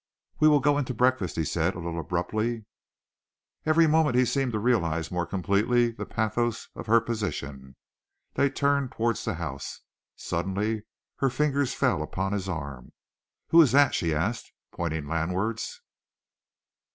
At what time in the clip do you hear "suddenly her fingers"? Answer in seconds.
10.15-11.75